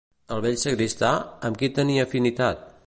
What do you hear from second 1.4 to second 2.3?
amb qui tenia